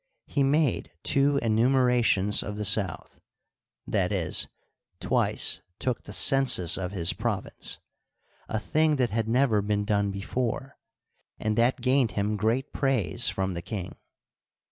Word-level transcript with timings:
He 0.25 0.41
made 0.41 0.93
two 1.03 1.37
enumerations 1.43 2.41
of 2.41 2.57
the 2.57 2.65
South 2.65 3.21
(i. 3.93 4.07
e., 4.11 4.31
twice 4.99 5.61
took 5.77 6.01
the 6.05 6.11
census 6.11 6.75
of 6.75 6.91
his 6.91 7.13
province), 7.13 7.77
a 8.49 8.57
thing 8.57 8.95
that 8.95 9.11
had 9.11 9.27
never 9.27 9.61
been 9.61 9.85
done 9.85 10.09
before, 10.09 10.79
and 11.37 11.55
that 11.55 11.81
gained 11.81 12.13
him 12.13 12.35
great 12.35 12.73
praise 12.73 13.29
from 13.29 13.53
the 13.53 13.61
king. 13.61 13.95